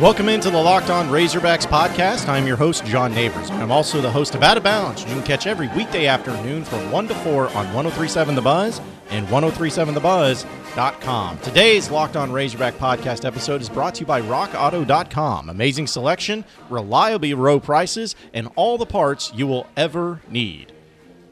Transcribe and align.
Welcome 0.00 0.28
into 0.28 0.50
the 0.50 0.62
Locked 0.62 0.90
On 0.90 1.08
Razorbacks 1.08 1.66
podcast. 1.66 2.28
I'm 2.28 2.46
your 2.46 2.58
host, 2.58 2.84
John 2.84 3.14
Neighbors, 3.14 3.50
I'm 3.50 3.72
also 3.72 4.02
the 4.02 4.10
host 4.10 4.34
of 4.34 4.42
Out 4.42 4.58
of 4.58 4.62
Bounds. 4.62 5.02
You 5.04 5.08
can 5.08 5.22
catch 5.22 5.46
every 5.46 5.68
weekday 5.68 6.06
afternoon 6.06 6.66
from 6.66 6.90
1 6.90 7.08
to 7.08 7.14
4 7.14 7.48
on 7.48 7.72
1037 7.72 8.34
The 8.34 8.42
Buzz 8.42 8.78
and 9.08 9.26
1037thebuzz.com. 9.28 11.38
Today's 11.38 11.90
Locked 11.90 12.16
On 12.16 12.30
Razorback 12.30 12.74
podcast 12.74 13.24
episode 13.24 13.62
is 13.62 13.70
brought 13.70 13.94
to 13.94 14.00
you 14.00 14.06
by 14.06 14.20
rockauto.com. 14.20 15.48
Amazing 15.48 15.86
selection, 15.86 16.44
reliably 16.68 17.32
low 17.32 17.58
prices, 17.58 18.14
and 18.34 18.50
all 18.54 18.76
the 18.76 18.84
parts 18.84 19.32
you 19.34 19.46
will 19.46 19.66
ever 19.78 20.20
need. 20.28 20.72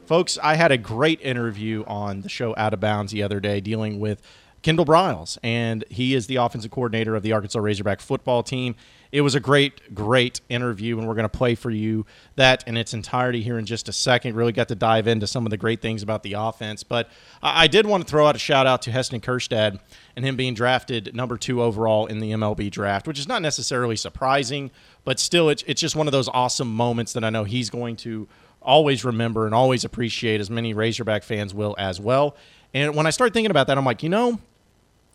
Folks, 0.07 0.39
I 0.41 0.55
had 0.55 0.71
a 0.71 0.77
great 0.79 1.21
interview 1.21 1.83
on 1.85 2.21
the 2.21 2.29
show 2.29 2.55
Out 2.57 2.73
of 2.73 2.79
Bounds 2.79 3.11
the 3.11 3.21
other 3.21 3.39
day 3.39 3.61
dealing 3.61 3.99
with 3.99 4.23
Kendall 4.65 4.83
Briles, 4.83 5.37
and 5.43 5.85
he 5.91 6.15
is 6.15 6.25
the 6.25 6.37
offensive 6.37 6.71
coordinator 6.71 7.15
of 7.15 7.21
the 7.21 7.33
Arkansas 7.33 7.59
Razorback 7.59 8.01
football 8.01 8.41
team. 8.41 8.73
It 9.11 9.21
was 9.21 9.35
a 9.35 9.39
great, 9.39 9.93
great 9.93 10.41
interview, 10.49 10.97
and 10.97 11.07
we're 11.07 11.13
going 11.13 11.29
to 11.29 11.37
play 11.37 11.53
for 11.53 11.69
you 11.69 12.07
that 12.35 12.67
in 12.67 12.75
its 12.75 12.91
entirety 12.91 13.43
here 13.43 13.59
in 13.59 13.67
just 13.67 13.87
a 13.89 13.93
second. 13.93 14.35
Really 14.35 14.53
got 14.53 14.67
to 14.69 14.75
dive 14.75 15.07
into 15.07 15.27
some 15.27 15.45
of 15.45 15.51
the 15.51 15.57
great 15.57 15.83
things 15.83 16.01
about 16.01 16.23
the 16.23 16.33
offense. 16.33 16.81
But 16.81 17.11
I 17.43 17.67
did 17.67 17.85
want 17.85 18.07
to 18.07 18.09
throw 18.09 18.25
out 18.25 18.35
a 18.35 18.39
shout 18.39 18.65
out 18.65 18.81
to 18.81 18.91
Heston 18.91 19.21
Kjerstad 19.21 19.79
and 20.15 20.25
him 20.25 20.35
being 20.35 20.55
drafted 20.55 21.15
number 21.15 21.37
two 21.37 21.61
overall 21.61 22.07
in 22.07 22.19
the 22.19 22.31
MLB 22.31 22.71
draft, 22.71 23.07
which 23.07 23.19
is 23.19 23.27
not 23.27 23.43
necessarily 23.43 23.95
surprising, 23.95 24.71
but 25.03 25.19
still, 25.19 25.47
it's, 25.49 25.63
it's 25.67 25.79
just 25.79 25.95
one 25.95 26.07
of 26.07 26.11
those 26.11 26.27
awesome 26.29 26.73
moments 26.73 27.13
that 27.13 27.23
I 27.23 27.29
know 27.29 27.43
he's 27.43 27.69
going 27.69 27.97
to 27.97 28.27
always 28.63 29.05
remember 29.05 29.45
and 29.45 29.53
always 29.53 29.85
appreciate, 29.85 30.41
as 30.41 30.49
many 30.49 30.73
Razorback 30.73 31.21
fans 31.21 31.53
will 31.53 31.75
as 31.77 31.99
well. 31.99 32.35
And 32.73 32.95
when 32.95 33.05
I 33.05 33.11
start 33.11 33.31
thinking 33.31 33.51
about 33.51 33.67
that, 33.67 33.77
I'm 33.77 33.85
like, 33.85 34.01
you 34.01 34.09
know, 34.09 34.39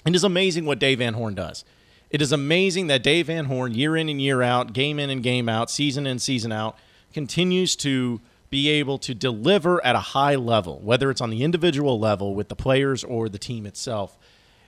it 0.07 0.15
is 0.15 0.25
amazing 0.25 0.65
what 0.65 0.79
Dave 0.79 0.99
Van 0.99 1.15
Horn 1.15 1.35
does. 1.35 1.65
It 2.11 2.23
is 2.23 2.33
amazing 2.33 2.89
that 2.89 3.03
Dave 3.03 3.27
Van 3.27 3.45
Horn, 3.45 3.75
year 3.75 3.97
in 3.97 4.09
and 4.09 4.21
year 4.21 4.43
out, 4.43 4.73
game 4.73 4.99
in 4.99 5.11
and 5.11 5.23
game 5.23 5.49
out, 5.49 5.71
season 5.71 6.07
in, 6.07 6.19
season 6.19 6.51
out, 6.51 6.77
continues 7.13 7.77
to 7.77 8.21
be 8.49 8.69
able 8.69 8.99
to 8.99 9.15
deliver 9.15 9.85
at 9.85 9.95
a 9.95 10.01
high 10.01 10.35
level, 10.35 10.81
whether 10.81 11.11
it's 11.11 11.21
on 11.21 11.31
the 11.31 11.45
individual 11.45 12.01
level 12.01 12.35
with 12.35 12.49
the 12.49 12.57
players 12.57 13.05
or 13.05 13.29
the 13.29 13.39
team 13.39 13.65
itself. 13.65 14.19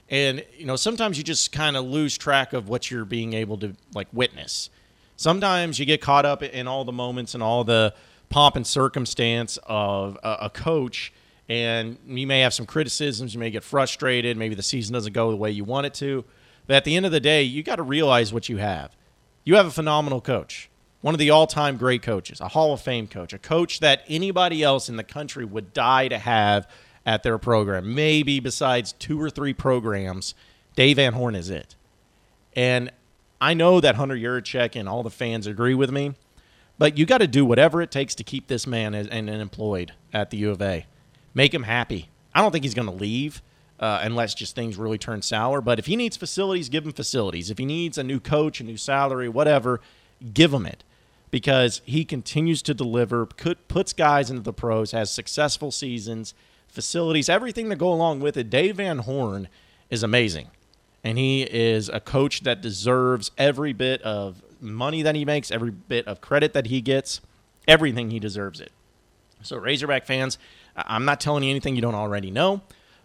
And, 0.09 0.45
you 0.57 0.65
know, 0.65 0.75
sometimes 0.75 1.17
you 1.17 1.23
just 1.23 1.51
kind 1.51 1.75
of 1.75 1.83
lose 1.83 2.17
track 2.17 2.53
of 2.53 2.69
what 2.69 2.89
you're 2.89 3.03
being 3.03 3.33
able 3.33 3.57
to, 3.57 3.75
like, 3.93 4.07
witness. 4.13 4.69
Sometimes 5.17 5.79
you 5.79 5.85
get 5.85 5.99
caught 5.99 6.25
up 6.25 6.43
in 6.43 6.67
all 6.67 6.85
the 6.85 6.91
moments 6.93 7.33
and 7.33 7.43
all 7.43 7.63
the 7.63 7.93
pomp 8.29 8.55
and 8.55 8.65
circumstance 8.65 9.57
of 9.63 10.17
a, 10.23 10.37
a 10.41 10.49
coach– 10.49 11.11
and 11.49 11.97
you 12.05 12.25
may 12.25 12.41
have 12.41 12.53
some 12.53 12.65
criticisms. 12.65 13.33
You 13.33 13.39
may 13.39 13.51
get 13.51 13.63
frustrated. 13.63 14.37
Maybe 14.37 14.55
the 14.55 14.63
season 14.63 14.93
doesn't 14.93 15.13
go 15.13 15.31
the 15.31 15.37
way 15.37 15.51
you 15.51 15.63
want 15.63 15.85
it 15.85 15.93
to. 15.95 16.23
But 16.67 16.77
at 16.77 16.85
the 16.85 16.95
end 16.95 17.05
of 17.05 17.11
the 17.11 17.19
day, 17.19 17.43
you 17.43 17.63
got 17.63 17.75
to 17.75 17.83
realize 17.83 18.33
what 18.33 18.47
you 18.49 18.57
have. 18.57 18.95
You 19.43 19.55
have 19.55 19.65
a 19.65 19.71
phenomenal 19.71 20.21
coach, 20.21 20.69
one 21.01 21.13
of 21.13 21.19
the 21.19 21.29
all 21.29 21.47
time 21.47 21.77
great 21.77 22.01
coaches, 22.01 22.39
a 22.39 22.47
Hall 22.49 22.73
of 22.73 22.81
Fame 22.81 23.07
coach, 23.07 23.33
a 23.33 23.37
coach 23.37 23.81
that 23.81 24.03
anybody 24.07 24.63
else 24.63 24.87
in 24.87 24.95
the 24.95 25.03
country 25.03 25.43
would 25.43 25.73
die 25.73 26.07
to 26.07 26.17
have 26.17 26.67
at 27.05 27.23
their 27.23 27.37
program. 27.37 27.93
Maybe 27.93 28.39
besides 28.39 28.93
two 28.93 29.21
or 29.21 29.29
three 29.29 29.53
programs, 29.53 30.33
Dave 30.77 30.95
Van 30.95 31.13
Horn 31.13 31.35
is 31.35 31.49
it. 31.49 31.75
And 32.55 32.89
I 33.41 33.53
know 33.53 33.81
that 33.81 33.95
Hunter 33.95 34.15
Yurachek 34.15 34.77
and 34.79 34.87
all 34.87 35.03
the 35.03 35.09
fans 35.09 35.45
agree 35.45 35.73
with 35.73 35.91
me, 35.91 36.13
but 36.77 36.97
you 36.97 37.05
got 37.05 37.17
to 37.17 37.27
do 37.27 37.43
whatever 37.43 37.81
it 37.81 37.91
takes 37.91 38.15
to 38.15 38.23
keep 38.23 38.47
this 38.47 38.65
man 38.65 38.95
and 38.95 39.29
employed 39.29 39.91
at 40.13 40.29
the 40.29 40.37
U 40.37 40.51
of 40.51 40.61
A 40.61 40.85
make 41.33 41.53
him 41.53 41.63
happy. 41.63 42.09
I 42.33 42.41
don't 42.41 42.51
think 42.51 42.63
he's 42.63 42.73
going 42.73 42.87
to 42.87 42.93
leave 42.93 43.41
uh, 43.79 43.99
unless 44.01 44.33
just 44.33 44.55
things 44.55 44.77
really 44.77 44.97
turn 44.97 45.21
sour. 45.21 45.61
But 45.61 45.79
if 45.79 45.85
he 45.85 45.95
needs 45.95 46.17
facilities, 46.17 46.69
give 46.69 46.85
him 46.85 46.93
facilities. 46.93 47.49
If 47.49 47.57
he 47.57 47.65
needs 47.65 47.97
a 47.97 48.03
new 48.03 48.19
coach, 48.19 48.59
a 48.59 48.63
new 48.63 48.77
salary, 48.77 49.29
whatever, 49.29 49.81
give 50.33 50.53
him 50.53 50.65
it 50.65 50.83
because 51.31 51.81
he 51.83 52.05
continues 52.05 52.61
to 52.61 52.73
deliver, 52.73 53.25
could, 53.25 53.67
puts 53.67 53.91
guys 53.91 54.29
into 54.29 54.43
the 54.43 54.53
pros, 54.53 54.91
has 54.91 55.11
successful 55.11 55.71
seasons, 55.71 56.33
facilities, 56.67 57.27
everything 57.27 57.69
to 57.69 57.75
go 57.75 57.91
along 57.91 58.19
with 58.19 58.37
it. 58.37 58.49
Dave 58.49 58.77
Van 58.77 58.99
Horn 58.99 59.47
is 59.89 60.03
amazing. 60.03 60.49
And 61.03 61.17
he 61.17 61.43
is 61.43 61.89
a 61.89 61.99
coach 61.99 62.41
that 62.41 62.61
deserves 62.61 63.31
every 63.37 63.73
bit 63.73 64.01
of 64.03 64.41
money 64.61 65.01
that 65.01 65.15
he 65.15 65.25
makes, 65.25 65.51
every 65.51 65.71
bit 65.71 66.07
of 66.07 66.21
credit 66.21 66.53
that 66.53 66.67
he 66.67 66.81
gets, 66.81 67.19
everything 67.67 68.11
he 68.11 68.19
deserves 68.19 68.61
it. 68.61 68.71
So, 69.41 69.57
Razorback 69.57 70.05
fans, 70.05 70.37
I'm 70.75 71.05
not 71.05 71.19
telling 71.19 71.43
you 71.43 71.49
anything 71.49 71.75
you 71.75 71.81
don't 71.81 71.95
already 71.95 72.31
know, 72.31 72.61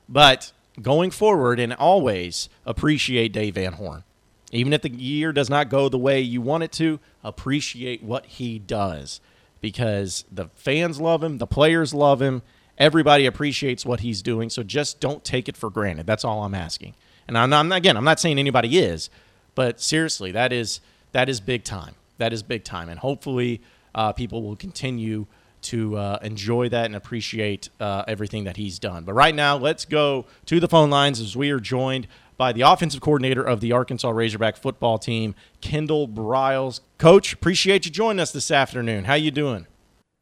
but 0.09 0.53
going 0.81 1.11
forward 1.11 1.61
and 1.61 1.73
always 1.75 2.49
appreciate 2.65 3.33
Dave 3.33 3.55
Van 3.55 3.75
Horn. 3.75 4.05
Even 4.51 4.73
if 4.73 4.83
the 4.83 4.91
year 4.91 5.33
does 5.33 5.51
not 5.51 5.69
go 5.69 5.89
the 5.89 5.99
way 5.99 6.21
you 6.21 6.41
want 6.41 6.63
it 6.63 6.73
to, 6.73 7.01
appreciate 7.23 8.03
what 8.03 8.25
he 8.25 8.59
does 8.59 9.21
because 9.61 10.25
the 10.31 10.47
fans 10.55 11.01
love 11.01 11.23
him, 11.23 11.39
the 11.39 11.47
players 11.47 11.93
love 11.93 12.23
him, 12.23 12.43
everybody 12.79 13.27
appreciates 13.27 13.85
what 13.85 14.01
he's 14.01 14.23
doing. 14.23 14.49
So 14.49 14.63
just 14.63 15.01
don't 15.01 15.25
take 15.25 15.49
it 15.49 15.57
for 15.57 15.69
granted. 15.69 16.07
That's 16.07 16.25
all 16.25 16.45
I'm 16.45 16.55
asking. 16.55 16.95
And 17.27 17.37
I'm 17.37 17.51
not, 17.51 17.71
again, 17.73 17.97
I'm 17.97 18.05
not 18.05 18.21
saying 18.21 18.39
anybody 18.39 18.79
is, 18.79 19.11
but 19.55 19.81
seriously, 19.81 20.33
that 20.33 20.53
is 20.53 20.81
that 21.13 21.29
is 21.29 21.41
big 21.41 21.65
time. 21.65 21.95
That 22.19 22.33
is 22.33 22.43
big 22.43 22.65
time, 22.65 22.89
and 22.89 22.99
hopefully, 22.99 23.61
uh, 23.95 24.13
people 24.13 24.43
will 24.43 24.57
continue 24.57 25.27
to 25.69 25.97
uh, 25.97 26.19
enjoy 26.23 26.69
that 26.69 26.87
and 26.87 26.97
appreciate 26.97 27.71
uh, 27.81 28.05
everything 28.07 28.45
that 28.45 28.57
he's 28.57 28.79
done. 28.79 29.05
But 29.05 29.15
right 29.15 29.35
now, 29.35 29.57
let's 29.57 29.85
go 29.85 30.27
to 30.47 30.61
the 30.61 30.69
phone 30.69 30.91
lines 30.91 31.21
as 31.21 31.37
we 31.37 31.51
are 31.51 31.61
joined 31.61 32.07
by 32.37 32.53
the 32.53 32.63
offensive 32.63 33.01
coordinator 33.01 33.43
of 33.43 33.61
the 33.61 33.73
Arkansas 33.73 34.11
Razorback 34.11 34.57
football 34.57 34.99
team, 34.99 35.35
Kendall 35.61 36.07
Briles. 36.09 36.81
Coach, 36.97 37.33
appreciate 37.33 37.85
you 37.85 37.91
joining 37.91 38.21
us 38.21 38.33
this 38.33 38.51
afternoon. 38.51 39.05
How 39.05 39.15
you 39.15 39.31
doing? 39.31 39.67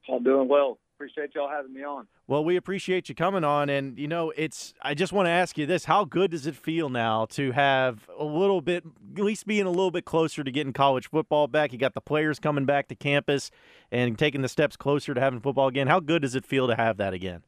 I'm 0.09 0.23
doing 0.23 0.49
well 0.49 0.79
appreciate 0.97 1.35
y'all 1.35 1.49
having 1.49 1.73
me 1.73 1.85
on. 1.85 2.07
Well, 2.27 2.45
we 2.45 2.57
appreciate 2.57 3.09
you 3.09 3.15
coming 3.15 3.45
on, 3.45 3.69
and 3.69 3.99
you 3.99 4.09
know, 4.09 4.33
it's. 4.37 4.75
I 4.83 4.95
just 4.95 5.13
want 5.13 5.27
to 5.27 5.31
ask 5.31 5.59
you 5.59 5.67
this: 5.67 5.85
How 5.85 6.05
good 6.05 6.31
does 6.31 6.47
it 6.47 6.57
feel 6.57 6.89
now 6.89 7.27
to 7.27 7.53
have 7.53 8.09
a 8.19 8.25
little 8.25 8.61
bit, 8.61 8.85
at 9.17 9.23
least 9.23 9.47
being 9.47 9.67
a 9.67 9.71
little 9.71 9.91
bit 9.91 10.05
closer 10.05 10.43
to 10.43 10.51
getting 10.51 10.73
college 10.73 11.11
football 11.11 11.47
back? 11.49 11.73
You 11.73 11.79
got 11.79 11.95
the 11.95 12.01
players 12.01 12.39
coming 12.39 12.65
back 12.65 12.89
to 12.89 12.95
campus 12.95 13.51
and 13.93 14.19
taking 14.19 14.43
the 14.43 14.49
steps 14.49 14.77
closer 14.77 15.15
to 15.15 15.21
having 15.21 15.41
football 15.41 15.69
again. 15.69 15.87
How 15.87 16.01
good 16.01 16.23
does 16.23 16.35
it 16.35 16.45
feel 16.45 16.67
to 16.67 16.75
have 16.75 16.97
that 16.97 17.13
again? 17.13 17.43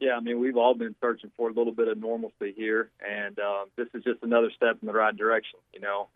Yeah, 0.00 0.16
I 0.16 0.20
mean, 0.20 0.40
we've 0.40 0.56
all 0.56 0.74
been 0.74 0.96
searching 1.00 1.30
for 1.36 1.48
a 1.48 1.52
little 1.52 1.72
bit 1.72 1.88
of 1.88 1.98
normalcy 1.98 2.52
here, 2.56 2.90
and 3.00 3.38
uh, 3.38 3.64
this 3.76 3.86
is 3.94 4.02
just 4.02 4.22
another 4.22 4.50
step 4.54 4.78
in 4.82 4.86
the 4.86 4.92
right 4.92 5.16
direction. 5.16 5.60
You 5.72 5.80
know, 5.80 6.08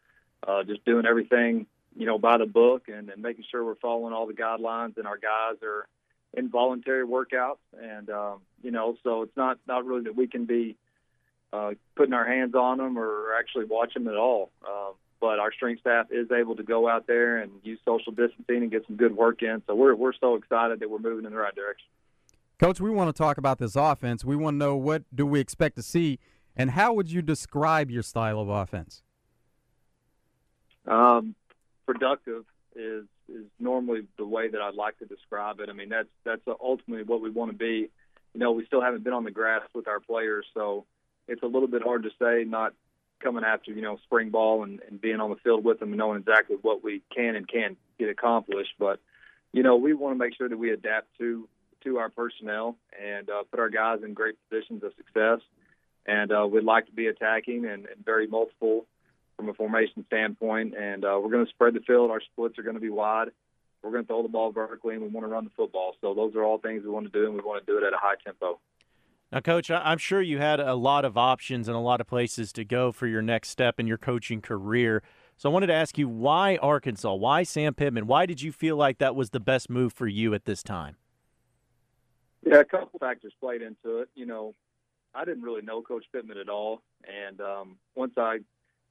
uh, 0.46 0.64
just 0.64 0.84
doing 0.84 1.06
everything 1.06 1.66
you 1.98 2.06
know, 2.06 2.16
by 2.16 2.38
the 2.38 2.46
book 2.46 2.84
and, 2.88 3.10
and 3.10 3.20
making 3.20 3.44
sure 3.50 3.64
we're 3.64 3.74
following 3.74 4.14
all 4.14 4.26
the 4.26 4.32
guidelines 4.32 4.96
and 4.96 5.06
our 5.06 5.18
guys 5.18 5.60
are 5.64 5.88
in 6.32 6.48
voluntary 6.48 7.04
workouts. 7.04 7.58
And, 7.76 8.08
um, 8.08 8.38
you 8.62 8.70
know, 8.70 8.96
so 9.02 9.22
it's 9.22 9.36
not, 9.36 9.58
not 9.66 9.84
really 9.84 10.04
that 10.04 10.14
we 10.14 10.28
can 10.28 10.44
be 10.44 10.76
uh, 11.52 11.72
putting 11.96 12.14
our 12.14 12.24
hands 12.24 12.54
on 12.54 12.78
them 12.78 12.96
or 12.96 13.34
actually 13.36 13.64
watch 13.64 13.94
them 13.94 14.06
at 14.06 14.14
all. 14.14 14.50
Um, 14.64 14.92
but 15.20 15.40
our 15.40 15.52
strength 15.52 15.80
staff 15.80 16.06
is 16.12 16.30
able 16.30 16.54
to 16.54 16.62
go 16.62 16.88
out 16.88 17.08
there 17.08 17.38
and 17.38 17.50
use 17.64 17.80
social 17.84 18.12
distancing 18.12 18.62
and 18.62 18.70
get 18.70 18.86
some 18.86 18.94
good 18.94 19.16
work 19.16 19.42
in. 19.42 19.60
So 19.66 19.74
we're, 19.74 19.96
we're 19.96 20.12
so 20.12 20.36
excited 20.36 20.78
that 20.78 20.88
we're 20.88 21.00
moving 21.00 21.24
in 21.24 21.32
the 21.32 21.38
right 21.38 21.54
direction. 21.54 21.88
Coach, 22.60 22.80
we 22.80 22.90
want 22.90 23.14
to 23.14 23.18
talk 23.20 23.38
about 23.38 23.58
this 23.58 23.74
offense. 23.74 24.24
We 24.24 24.36
want 24.36 24.54
to 24.54 24.58
know 24.58 24.76
what 24.76 25.02
do 25.12 25.26
we 25.26 25.40
expect 25.40 25.74
to 25.76 25.82
see, 25.82 26.20
and 26.56 26.70
how 26.70 26.92
would 26.92 27.10
you 27.10 27.22
describe 27.22 27.90
your 27.90 28.02
style 28.04 28.38
of 28.40 28.48
offense? 28.48 29.02
Um, 30.86 31.34
productive 31.88 32.44
is 32.76 33.04
is 33.28 33.44
normally 33.58 34.02
the 34.18 34.26
way 34.26 34.48
that 34.48 34.60
I'd 34.60 34.74
like 34.74 34.98
to 34.98 35.06
describe 35.06 35.60
it. 35.60 35.70
I 35.70 35.72
mean, 35.72 35.88
that's 35.88 36.08
that's 36.24 36.42
ultimately 36.62 37.04
what 37.04 37.22
we 37.22 37.30
want 37.30 37.50
to 37.50 37.56
be. 37.56 37.88
You 38.34 38.40
know, 38.40 38.52
we 38.52 38.66
still 38.66 38.82
haven't 38.82 39.04
been 39.04 39.14
on 39.14 39.24
the 39.24 39.30
grass 39.30 39.62
with 39.74 39.88
our 39.88 39.98
players, 39.98 40.44
so 40.52 40.84
it's 41.26 41.42
a 41.42 41.46
little 41.46 41.66
bit 41.66 41.82
hard 41.82 42.02
to 42.02 42.10
say. 42.20 42.44
Not 42.44 42.74
coming 43.20 43.42
after 43.42 43.72
you 43.72 43.80
know 43.80 43.98
spring 44.04 44.28
ball 44.28 44.64
and, 44.64 44.80
and 44.86 45.00
being 45.00 45.20
on 45.20 45.30
the 45.30 45.36
field 45.36 45.64
with 45.64 45.80
them 45.80 45.88
and 45.88 45.98
knowing 45.98 46.20
exactly 46.20 46.56
what 46.60 46.84
we 46.84 47.02
can 47.14 47.36
and 47.36 47.48
can't 47.48 47.78
get 47.98 48.10
accomplished, 48.10 48.74
but 48.78 49.00
you 49.52 49.62
know, 49.62 49.76
we 49.76 49.94
want 49.94 50.14
to 50.14 50.18
make 50.18 50.36
sure 50.36 50.48
that 50.48 50.58
we 50.58 50.70
adapt 50.70 51.06
to 51.18 51.48
to 51.84 51.98
our 51.98 52.10
personnel 52.10 52.76
and 53.02 53.30
uh, 53.30 53.44
put 53.50 53.60
our 53.60 53.70
guys 53.70 54.00
in 54.04 54.12
great 54.12 54.34
positions 54.48 54.82
of 54.82 54.92
success. 54.96 55.40
And 56.06 56.32
uh, 56.32 56.46
we'd 56.50 56.64
like 56.64 56.86
to 56.86 56.92
be 56.92 57.06
attacking 57.06 57.64
and, 57.64 57.86
and 57.86 58.04
very 58.04 58.26
multiple 58.26 58.86
from 59.38 59.48
a 59.48 59.54
formation 59.54 60.04
standpoint, 60.08 60.74
and 60.76 61.04
uh, 61.04 61.18
we're 61.22 61.30
going 61.30 61.46
to 61.46 61.50
spread 61.50 61.72
the 61.72 61.80
field. 61.80 62.10
Our 62.10 62.20
splits 62.20 62.58
are 62.58 62.62
going 62.64 62.74
to 62.74 62.80
be 62.80 62.90
wide. 62.90 63.28
We're 63.82 63.92
going 63.92 64.02
to 64.02 64.08
throw 64.08 64.22
the 64.22 64.28
ball 64.28 64.50
vertically, 64.50 64.94
and 64.94 65.02
we 65.02 65.08
want 65.08 65.24
to 65.24 65.30
run 65.30 65.44
the 65.44 65.50
football. 65.56 65.94
So 66.00 66.12
those 66.12 66.34
are 66.34 66.42
all 66.42 66.58
things 66.58 66.82
we 66.82 66.90
want 66.90 67.10
to 67.10 67.12
do, 67.12 67.26
and 67.26 67.34
we 67.34 67.40
want 67.40 67.64
to 67.64 67.72
do 67.72 67.78
it 67.78 67.86
at 67.86 67.92
a 67.92 67.98
high 67.98 68.16
tempo. 68.24 68.58
Now, 69.30 69.40
Coach, 69.40 69.70
I'm 69.70 69.98
sure 69.98 70.20
you 70.20 70.38
had 70.38 70.58
a 70.58 70.74
lot 70.74 71.04
of 71.04 71.16
options 71.16 71.68
and 71.68 71.76
a 71.76 71.80
lot 71.80 72.00
of 72.00 72.08
places 72.08 72.52
to 72.54 72.64
go 72.64 72.90
for 72.90 73.06
your 73.06 73.22
next 73.22 73.50
step 73.50 73.78
in 73.78 73.86
your 73.86 73.98
coaching 73.98 74.40
career. 74.40 75.02
So 75.36 75.48
I 75.48 75.52
wanted 75.52 75.68
to 75.68 75.74
ask 75.74 75.96
you 75.96 76.08
why 76.08 76.56
Arkansas? 76.56 77.14
Why 77.14 77.44
Sam 77.44 77.74
Pittman? 77.74 78.08
Why 78.08 78.26
did 78.26 78.42
you 78.42 78.50
feel 78.50 78.76
like 78.76 78.98
that 78.98 79.14
was 79.14 79.30
the 79.30 79.38
best 79.38 79.70
move 79.70 79.92
for 79.92 80.08
you 80.08 80.34
at 80.34 80.46
this 80.46 80.64
time? 80.64 80.96
Yeah, 82.44 82.60
a 82.60 82.64
couple 82.64 82.98
factors 82.98 83.32
played 83.38 83.62
into 83.62 83.98
it. 83.98 84.08
You 84.16 84.26
know, 84.26 84.54
I 85.14 85.24
didn't 85.24 85.42
really 85.42 85.62
know 85.62 85.82
Coach 85.82 86.06
Pittman 86.12 86.38
at 86.38 86.48
all, 86.48 86.82
and 87.06 87.40
um, 87.40 87.76
once 87.94 88.14
I 88.16 88.38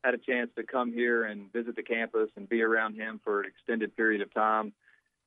had 0.08 0.14
a 0.14 0.18
chance 0.18 0.50
to 0.56 0.64
come 0.64 0.94
here 0.94 1.26
and 1.26 1.52
visit 1.52 1.76
the 1.76 1.84
campus 1.84 2.30
and 2.38 2.48
be 2.48 2.62
around 2.62 2.96
him 2.96 3.20
for 3.26 3.42
an 3.42 3.48
extended 3.48 3.94
period 3.98 4.22
of 4.22 4.34
time, 4.34 4.72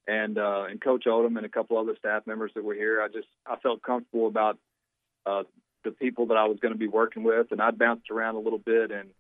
and 0.09 0.39
uh, 0.39 0.65
and 0.71 0.81
Coach 0.81 1.05
Odom 1.05 1.37
and 1.37 1.45
a 1.45 1.51
couple 1.51 1.77
other 1.77 1.95
staff 1.99 2.27
members 2.27 2.51
that 2.55 2.65
were 2.65 2.75
here, 2.75 3.03
I 3.03 3.09
just 3.09 3.29
I 3.47 3.57
felt 3.57 3.83
comfortable 3.83 4.27
about 4.27 4.59
uh, 5.27 5.43
the 5.85 5.91
people 5.91 6.27
that 6.27 6.39
I 6.39 6.47
was 6.47 6.59
going 6.61 6.73
to 6.73 6.79
be 6.79 6.89
working 6.89 7.25
with, 7.25 7.53
and 7.53 7.61
I 7.61 7.73
bounced 7.73 8.11
around 8.11 8.37
a 8.37 8.41
little 8.41 8.59
bit, 8.59 8.91
and 8.91 9.11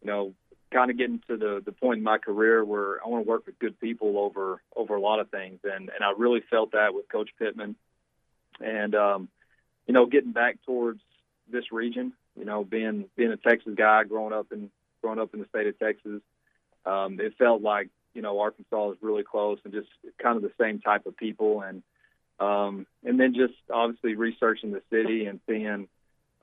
you 0.00 0.06
know, 0.06 0.32
kind 0.72 0.92
of 0.92 0.96
getting 0.96 1.20
to 1.26 1.36
the 1.36 1.60
the 1.64 1.72
point 1.72 1.98
in 1.98 2.04
my 2.04 2.18
career 2.18 2.64
where 2.64 3.04
I 3.04 3.08
want 3.08 3.24
to 3.24 3.28
work 3.28 3.46
with 3.46 3.58
good 3.58 3.80
people 3.80 4.16
over 4.16 4.62
over 4.76 4.94
a 4.94 5.00
lot 5.00 5.18
of 5.18 5.28
things, 5.28 5.58
and 5.64 5.90
and 5.90 6.04
I 6.04 6.12
really 6.16 6.42
felt 6.48 6.70
that 6.70 6.94
with 6.94 7.08
Coach 7.08 7.30
Pittman, 7.36 7.74
and 8.60 8.94
um, 8.94 9.28
you 9.88 9.92
know, 9.92 10.06
getting 10.06 10.32
back 10.32 10.58
towards 10.64 11.00
this 11.50 11.72
region, 11.72 12.12
you 12.38 12.44
know, 12.44 12.62
being 12.62 13.06
being 13.16 13.32
a 13.32 13.36
Texas 13.36 13.74
guy, 13.76 14.04
growing 14.04 14.32
up 14.32 14.52
in 14.52 14.70
growing 15.04 15.18
up 15.18 15.34
in 15.34 15.40
the 15.40 15.46
state 15.48 15.66
of 15.66 15.78
Texas, 15.78 16.22
um, 16.86 17.20
it 17.20 17.34
felt 17.36 17.60
like 17.60 17.90
you 18.14 18.22
know 18.22 18.40
Arkansas 18.40 18.92
is 18.92 18.98
really 19.02 19.22
close 19.22 19.58
and 19.64 19.72
just 19.72 19.88
kind 20.18 20.36
of 20.36 20.42
the 20.42 20.52
same 20.58 20.80
type 20.80 21.04
of 21.04 21.14
people, 21.14 21.60
and 21.60 21.82
um, 22.40 22.86
and 23.04 23.20
then 23.20 23.34
just 23.34 23.54
obviously 23.70 24.14
researching 24.14 24.72
the 24.72 24.80
city 24.90 25.26
and 25.26 25.40
seeing 25.46 25.88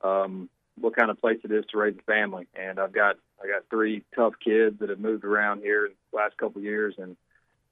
um, 0.04 0.48
what 0.80 0.94
kind 0.94 1.10
of 1.10 1.20
place 1.20 1.40
it 1.42 1.50
is 1.50 1.64
to 1.70 1.78
raise 1.78 1.96
a 1.98 2.02
family. 2.02 2.46
And 2.54 2.78
I've 2.78 2.92
got 2.92 3.16
I 3.42 3.48
got 3.48 3.68
three 3.68 4.04
tough 4.14 4.34
kids 4.42 4.78
that 4.78 4.90
have 4.90 5.00
moved 5.00 5.24
around 5.24 5.62
here 5.62 5.86
in 5.86 5.92
the 6.12 6.16
last 6.16 6.36
couple 6.36 6.60
of 6.60 6.64
years 6.64 6.94
and 6.98 7.16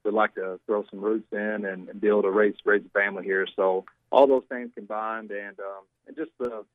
would 0.03 0.13
like 0.13 0.35
to 0.35 0.59
throw 0.65 0.83
some 0.89 0.99
roots 0.99 1.31
in 1.31 1.65
and, 1.65 1.87
and 1.87 2.01
be 2.01 2.09
able 2.09 2.23
to 2.23 2.31
raise 2.31 2.55
raise 2.65 2.83
a 2.85 2.89
family 2.89 3.23
here. 3.23 3.47
So 3.55 3.85
all 4.11 4.27
those 4.27 4.43
things 4.49 4.71
combined 4.75 5.31
and 5.31 5.57
um, 5.57 5.83
and 6.07 6.17
just 6.17 6.31
the 6.37 6.65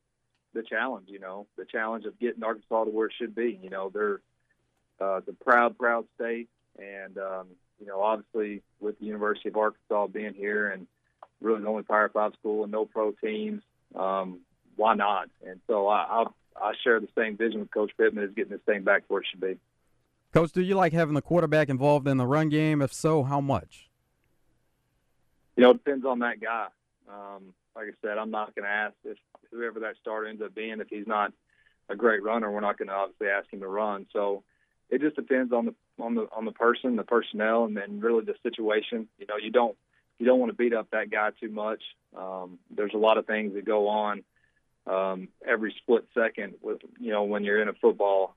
the 0.56 0.62
challenge, 0.62 1.08
you 1.08 1.20
know, 1.20 1.46
the 1.56 1.64
challenge 1.64 2.04
of 2.06 2.18
getting 2.18 2.42
Arkansas 2.42 2.84
to 2.84 2.90
where 2.90 3.06
it 3.06 3.12
should 3.16 3.34
be. 3.34 3.58
You 3.62 3.70
know, 3.70 3.90
they're 3.92 4.20
uh, 5.00 5.20
the 5.24 5.32
proud, 5.32 5.78
proud 5.78 6.06
state, 6.16 6.48
and 6.78 7.16
um, 7.18 7.48
you 7.78 7.86
know, 7.86 8.02
obviously 8.02 8.62
with 8.80 8.98
the 8.98 9.06
University 9.06 9.50
of 9.50 9.56
Arkansas 9.56 10.08
being 10.08 10.34
here 10.34 10.68
and 10.68 10.86
really 11.40 11.60
the 11.60 11.68
only 11.68 11.82
Power 11.82 12.08
Five 12.08 12.32
school 12.38 12.62
and 12.62 12.72
no 12.72 12.86
pro 12.86 13.12
teams, 13.12 13.62
um, 13.94 14.40
why 14.74 14.94
not? 14.94 15.28
And 15.46 15.60
so 15.66 15.86
I, 15.88 16.22
I 16.22 16.24
I 16.60 16.72
share 16.82 17.00
the 17.00 17.08
same 17.16 17.36
vision 17.36 17.60
with 17.60 17.70
Coach 17.70 17.92
Pittman 17.98 18.24
is 18.24 18.34
getting 18.34 18.52
this 18.52 18.60
thing 18.66 18.82
back 18.82 19.04
where 19.08 19.20
it 19.20 19.26
should 19.30 19.40
be. 19.40 19.58
Coach, 20.32 20.52
do 20.52 20.62
you 20.62 20.74
like 20.74 20.92
having 20.92 21.14
the 21.14 21.22
quarterback 21.22 21.68
involved 21.68 22.08
in 22.08 22.16
the 22.16 22.26
run 22.26 22.48
game? 22.48 22.82
If 22.82 22.92
so, 22.92 23.22
how 23.22 23.40
much? 23.40 23.88
You 25.56 25.62
know, 25.62 25.70
it 25.70 25.84
depends 25.84 26.04
on 26.04 26.18
that 26.20 26.40
guy. 26.40 26.66
Um, 27.08 27.54
like 27.76 27.88
I 27.88 28.06
said, 28.06 28.18
I'm 28.18 28.30
not 28.30 28.54
going 28.54 28.64
to 28.64 28.70
ask 28.70 28.94
if 29.04 29.18
whoever 29.52 29.80
that 29.80 29.96
starter 30.00 30.26
ends 30.26 30.42
up 30.42 30.54
being. 30.54 30.80
If 30.80 30.88
he's 30.88 31.06
not 31.06 31.32
a 31.88 31.96
great 31.96 32.22
runner, 32.22 32.50
we're 32.50 32.60
not 32.60 32.78
going 32.78 32.88
to 32.88 32.94
obviously 32.94 33.28
ask 33.28 33.52
him 33.52 33.60
to 33.60 33.68
run. 33.68 34.06
So 34.12 34.42
it 34.88 35.00
just 35.00 35.16
depends 35.16 35.52
on 35.52 35.66
the 35.66 35.74
on 36.02 36.14
the 36.14 36.26
on 36.34 36.44
the 36.44 36.52
person, 36.52 36.96
the 36.96 37.04
personnel, 37.04 37.64
and 37.64 37.76
then 37.76 38.00
really 38.00 38.24
the 38.24 38.34
situation. 38.42 39.08
You 39.18 39.26
know, 39.26 39.36
you 39.36 39.50
don't 39.50 39.76
you 40.18 40.26
don't 40.26 40.40
want 40.40 40.50
to 40.50 40.56
beat 40.56 40.72
up 40.72 40.88
that 40.92 41.10
guy 41.10 41.30
too 41.40 41.50
much. 41.50 41.82
Um, 42.16 42.58
there's 42.74 42.94
a 42.94 42.98
lot 42.98 43.18
of 43.18 43.26
things 43.26 43.54
that 43.54 43.64
go 43.64 43.88
on 43.88 44.22
um, 44.86 45.28
every 45.46 45.74
split 45.82 46.06
second 46.14 46.54
with 46.62 46.78
you 46.98 47.12
know 47.12 47.24
when 47.24 47.44
you're 47.44 47.60
in 47.60 47.68
a 47.68 47.74
football 47.74 48.34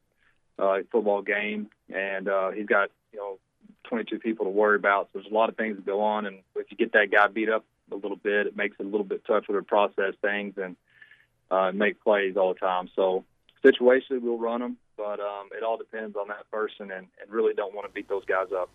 uh, 0.58 0.80
football 0.92 1.22
game, 1.22 1.70
and 1.94 2.28
uh, 2.28 2.52
he's 2.52 2.66
got 2.66 2.90
you 3.14 3.20
know 3.20 3.40
22 3.86 4.20
people 4.20 4.46
to 4.46 4.52
worry 4.52 4.76
about. 4.76 5.10
So 5.14 5.20
there's 5.20 5.32
a 5.32 5.36
lot 5.36 5.50
of 5.50 5.56
things 5.56 5.78
that 5.78 5.86
go 5.86 6.02
on, 6.02 6.26
and 6.26 6.40
if 6.56 6.68
you 6.72 6.78
get 6.78 6.94
that 6.94 7.12
guy 7.12 7.28
beat 7.28 7.50
up 7.50 7.66
a 7.92 7.96
little 7.96 8.18
bit, 8.18 8.48
it 8.48 8.56
makes 8.56 8.78
it 8.80 8.86
a 8.86 8.90
little 8.90 9.06
bit 9.06 9.26
tougher 9.26 9.54
to 9.54 9.64
process 9.64 10.14
things 10.22 10.56
and 10.58 10.76
uh, 11.52 11.72
make 11.74 12.02
plays 12.04 12.38
all 12.38 12.54
the 12.54 12.60
time. 12.60 12.90
So 12.96 13.26
situationally, 13.64 14.22
we'll 14.22 14.38
run 14.38 14.62
them, 14.62 14.78
but 14.98 15.20
um, 15.20 15.50
it 15.56 15.64
all 15.64 15.78
depends 15.78 16.16
on 16.16 16.28
that 16.30 16.50
person, 16.52 16.92
and, 16.92 17.08
and 17.22 17.32
really 17.32 17.54
don't 17.54 17.74
want 17.74 17.88
to 17.88 17.94
beat 17.94 18.10
those 18.10 18.26
guys 18.26 18.48
up. 18.56 18.70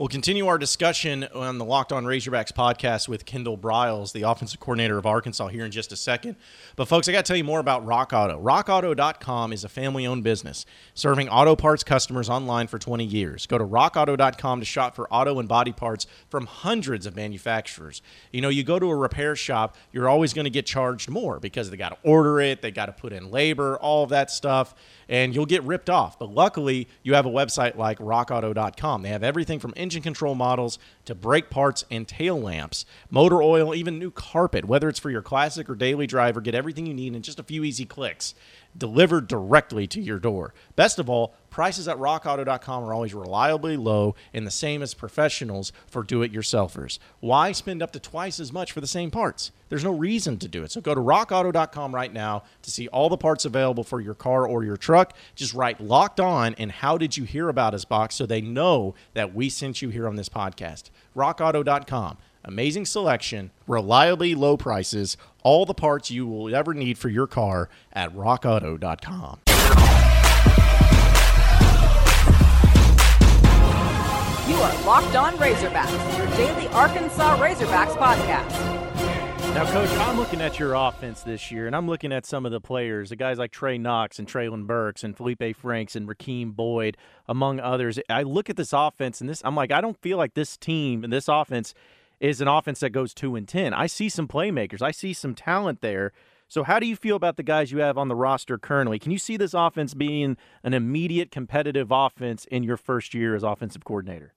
We'll 0.00 0.08
continue 0.08 0.46
our 0.46 0.56
discussion 0.56 1.24
on 1.34 1.58
the 1.58 1.64
Locked 1.66 1.92
On 1.92 2.06
Razorbacks 2.06 2.52
podcast 2.52 3.06
with 3.06 3.26
Kendall 3.26 3.58
Briles, 3.58 4.12
the 4.12 4.22
offensive 4.22 4.58
coordinator 4.58 4.96
of 4.96 5.04
Arkansas, 5.04 5.48
here 5.48 5.66
in 5.66 5.70
just 5.70 5.92
a 5.92 5.96
second. 5.96 6.36
But, 6.74 6.88
folks, 6.88 7.06
I 7.06 7.12
got 7.12 7.26
to 7.26 7.28
tell 7.28 7.36
you 7.36 7.44
more 7.44 7.60
about 7.60 7.84
Rock 7.84 8.14
Auto. 8.14 8.42
RockAuto.com 8.42 9.52
is 9.52 9.62
a 9.62 9.68
family 9.68 10.06
owned 10.06 10.24
business 10.24 10.64
serving 10.94 11.28
auto 11.28 11.54
parts 11.54 11.84
customers 11.84 12.30
online 12.30 12.66
for 12.66 12.78
20 12.78 13.04
years. 13.04 13.44
Go 13.44 13.58
to 13.58 13.64
RockAuto.com 13.66 14.60
to 14.60 14.64
shop 14.64 14.96
for 14.96 15.06
auto 15.12 15.38
and 15.38 15.46
body 15.46 15.72
parts 15.72 16.06
from 16.30 16.46
hundreds 16.46 17.04
of 17.04 17.14
manufacturers. 17.14 18.00
You 18.32 18.40
know, 18.40 18.48
you 18.48 18.64
go 18.64 18.78
to 18.78 18.86
a 18.86 18.96
repair 18.96 19.36
shop, 19.36 19.76
you're 19.92 20.08
always 20.08 20.32
going 20.32 20.46
to 20.46 20.50
get 20.50 20.64
charged 20.64 21.10
more 21.10 21.38
because 21.38 21.68
they 21.68 21.76
got 21.76 21.90
to 21.90 21.98
order 22.08 22.40
it, 22.40 22.62
they 22.62 22.70
got 22.70 22.86
to 22.86 22.92
put 22.92 23.12
in 23.12 23.30
labor, 23.30 23.76
all 23.76 24.04
of 24.04 24.08
that 24.08 24.30
stuff 24.30 24.74
and 25.10 25.34
you'll 25.34 25.44
get 25.44 25.62
ripped 25.64 25.90
off. 25.90 26.18
But 26.18 26.30
luckily, 26.30 26.88
you 27.02 27.14
have 27.14 27.26
a 27.26 27.30
website 27.30 27.76
like 27.76 27.98
rockauto.com. 27.98 29.02
They 29.02 29.08
have 29.08 29.24
everything 29.24 29.58
from 29.58 29.74
engine 29.90 30.02
control 30.02 30.36
models 30.36 30.78
to 31.04 31.16
brake 31.16 31.50
parts 31.50 31.84
and 31.90 32.06
tail 32.06 32.40
lamps, 32.40 32.86
motor 33.10 33.42
oil, 33.42 33.74
even 33.74 33.98
new 33.98 34.12
carpet. 34.12 34.64
Whether 34.64 34.88
it's 34.88 35.00
for 35.00 35.10
your 35.10 35.20
classic 35.20 35.68
or 35.68 35.74
daily 35.74 36.06
driver, 36.06 36.40
get 36.40 36.54
everything 36.54 36.86
you 36.86 36.94
need 36.94 37.16
in 37.16 37.22
just 37.22 37.40
a 37.40 37.42
few 37.42 37.64
easy 37.64 37.84
clicks 37.84 38.34
delivered 38.76 39.28
directly 39.28 39.86
to 39.88 40.00
your 40.00 40.18
door. 40.18 40.54
Best 40.76 40.98
of 40.98 41.10
all, 41.10 41.34
prices 41.50 41.88
at 41.88 41.96
rockauto.com 41.96 42.84
are 42.84 42.94
always 42.94 43.14
reliably 43.14 43.76
low 43.76 44.14
and 44.32 44.46
the 44.46 44.50
same 44.50 44.82
as 44.82 44.94
professionals 44.94 45.72
for 45.86 46.02
do 46.02 46.22
it 46.22 46.32
yourselfers. 46.32 46.98
Why 47.20 47.52
spend 47.52 47.82
up 47.82 47.92
to 47.92 48.00
twice 48.00 48.40
as 48.40 48.52
much 48.52 48.72
for 48.72 48.80
the 48.80 48.86
same 48.86 49.10
parts? 49.10 49.50
There's 49.68 49.84
no 49.84 49.92
reason 49.92 50.38
to 50.38 50.48
do 50.48 50.64
it. 50.64 50.72
So 50.72 50.80
go 50.80 50.94
to 50.94 51.00
rockauto.com 51.00 51.94
right 51.94 52.12
now 52.12 52.44
to 52.62 52.70
see 52.70 52.88
all 52.88 53.08
the 53.08 53.16
parts 53.16 53.44
available 53.44 53.84
for 53.84 54.00
your 54.00 54.14
car 54.14 54.46
or 54.46 54.64
your 54.64 54.76
truck. 54.76 55.14
Just 55.34 55.54
write 55.54 55.80
locked 55.80 56.20
on 56.20 56.54
and 56.54 56.72
how 56.72 56.98
did 56.98 57.16
you 57.16 57.24
hear 57.24 57.48
about 57.48 57.74
us 57.74 57.84
box 57.84 58.14
so 58.16 58.26
they 58.26 58.40
know 58.40 58.94
that 59.14 59.34
we 59.34 59.48
sent 59.48 59.80
you 59.82 59.88
here 59.88 60.08
on 60.08 60.16
this 60.16 60.28
podcast. 60.28 60.90
rockauto.com. 61.16 62.18
Amazing 62.44 62.86
selection, 62.86 63.50
reliably 63.66 64.34
low 64.34 64.56
prices, 64.56 65.18
all 65.42 65.66
the 65.66 65.74
parts 65.74 66.10
you 66.10 66.26
will 66.26 66.54
ever 66.54 66.72
need 66.72 66.96
for 66.96 67.10
your 67.10 67.26
car 67.26 67.68
at 67.92 68.14
rockauto.com. 68.14 69.40
You 74.48 74.56
are 74.56 74.84
Locked 74.84 75.16
On 75.16 75.34
Razorbacks, 75.34 76.18
your 76.18 76.26
daily 76.38 76.66
Arkansas 76.68 77.36
Razorbacks 77.36 77.94
podcast. 77.96 78.50
Now, 79.54 79.70
Coach, 79.70 79.90
I'm 79.90 80.16
looking 80.16 80.40
at 80.40 80.58
your 80.58 80.74
offense 80.74 81.22
this 81.22 81.50
year, 81.50 81.66
and 81.66 81.76
I'm 81.76 81.88
looking 81.88 82.12
at 82.12 82.24
some 82.24 82.46
of 82.46 82.52
the 82.52 82.60
players, 82.60 83.10
the 83.10 83.16
guys 83.16 83.36
like 83.36 83.50
Trey 83.50 83.76
Knox 83.76 84.18
and 84.18 84.26
Treylon 84.26 84.66
Burks 84.66 85.04
and 85.04 85.16
Felipe 85.16 85.56
Franks 85.56 85.94
and 85.94 86.08
Rakeem 86.08 86.54
Boyd, 86.54 86.96
among 87.28 87.60
others. 87.60 87.98
I 88.08 88.22
look 88.22 88.48
at 88.48 88.56
this 88.56 88.72
offense, 88.72 89.20
and 89.20 89.28
this 89.28 89.42
I'm 89.44 89.56
like, 89.56 89.72
I 89.72 89.80
don't 89.80 90.00
feel 90.00 90.16
like 90.16 90.32
this 90.32 90.56
team 90.56 91.04
and 91.04 91.12
this 91.12 91.28
offense– 91.28 91.74
is 92.20 92.40
an 92.40 92.48
offense 92.48 92.80
that 92.80 92.90
goes 92.90 93.14
two 93.14 93.34
and 93.34 93.48
ten. 93.48 93.74
I 93.74 93.86
see 93.86 94.08
some 94.08 94.28
playmakers. 94.28 94.82
I 94.82 94.90
see 94.90 95.12
some 95.12 95.34
talent 95.34 95.80
there. 95.80 96.12
So 96.48 96.64
how 96.64 96.80
do 96.80 96.86
you 96.86 96.96
feel 96.96 97.16
about 97.16 97.36
the 97.36 97.42
guys 97.42 97.70
you 97.70 97.78
have 97.78 97.96
on 97.96 98.08
the 98.08 98.16
roster 98.16 98.58
currently? 98.58 98.98
Can 98.98 99.12
you 99.12 99.18
see 99.18 99.36
this 99.36 99.54
offense 99.54 99.94
being 99.94 100.36
an 100.64 100.74
immediate 100.74 101.30
competitive 101.30 101.88
offense 101.90 102.44
in 102.44 102.62
your 102.62 102.76
first 102.76 103.14
year 103.14 103.34
as 103.34 103.42
offensive 103.42 103.84
coordinator? 103.84 104.34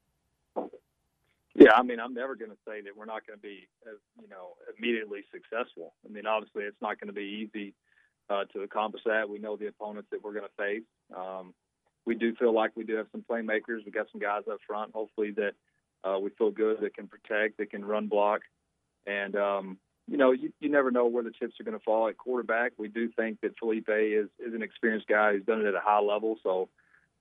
Yeah, 1.55 1.73
I 1.75 1.83
mean, 1.83 1.99
I'm 1.99 2.13
never 2.13 2.35
going 2.35 2.51
to 2.51 2.57
say 2.67 2.81
that 2.81 2.95
we're 2.95 3.05
not 3.05 3.27
going 3.27 3.37
to 3.37 3.41
be, 3.41 3.67
uh, 3.85 3.91
you 4.21 4.27
know, 4.27 4.53
immediately 4.77 5.21
successful. 5.31 5.93
I 6.05 6.11
mean, 6.11 6.25
obviously, 6.25 6.63
it's 6.63 6.81
not 6.81 6.99
going 6.99 7.07
to 7.07 7.13
be 7.13 7.47
easy 7.47 7.73
uh, 8.29 8.45
to 8.53 8.61
accomplish 8.61 9.03
that. 9.05 9.29
We 9.29 9.39
know 9.39 9.55
the 9.55 9.67
opponents 9.67 10.07
that 10.11 10.23
we're 10.23 10.33
going 10.33 10.45
to 10.45 10.63
face. 10.63 10.83
Um, 11.15 11.53
we 12.05 12.15
do 12.15 12.35
feel 12.35 12.53
like 12.53 12.71
we 12.75 12.83
do 12.83 12.95
have 12.95 13.07
some 13.11 13.23
playmakers. 13.29 13.85
We 13.85 13.91
got 13.91 14.07
some 14.11 14.21
guys 14.21 14.43
up 14.51 14.59
front. 14.67 14.93
Hopefully, 14.93 15.31
that 15.37 15.53
uh, 16.03 16.19
we 16.19 16.29
feel 16.31 16.51
good 16.51 16.81
that 16.81 16.95
can 16.95 17.07
protect, 17.07 17.57
that 17.57 17.71
can 17.71 17.85
run 17.85 18.07
block, 18.07 18.41
and 19.05 19.35
um, 19.35 19.77
you 20.07 20.17
know 20.17 20.31
you, 20.31 20.51
you 20.59 20.69
never 20.69 20.91
know 20.91 21.07
where 21.07 21.23
the 21.23 21.31
chips 21.31 21.59
are 21.59 21.63
going 21.63 21.77
to 21.77 21.83
fall 21.83 22.07
at 22.07 22.17
quarterback. 22.17 22.73
We 22.77 22.87
do 22.87 23.09
think 23.09 23.41
that 23.41 23.57
Felipe 23.57 23.89
is 23.89 24.29
is 24.39 24.53
an 24.53 24.63
experienced 24.63 25.07
guy 25.07 25.33
who's 25.33 25.45
done 25.45 25.61
it 25.61 25.67
at 25.67 25.75
a 25.75 25.81
high 25.81 26.01
level, 26.01 26.37
so 26.43 26.69